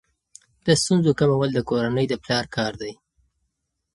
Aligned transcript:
د 0.65 0.67
ستونزو 0.81 1.11
کمول 1.19 1.49
د 1.53 1.59
کورنۍ 1.69 2.05
د 2.09 2.13
پلار 2.23 2.45
کار 2.55 2.73
دی. 2.81 2.93